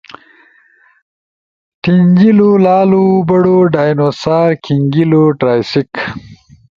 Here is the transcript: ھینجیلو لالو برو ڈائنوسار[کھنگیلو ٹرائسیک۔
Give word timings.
ھینجیلو 1.83 2.51
لالو 2.65 3.05
برو 3.27 3.57
ڈائنوسار[کھنگیلو 3.73 5.23
ٹرائسیک۔ 5.39 5.91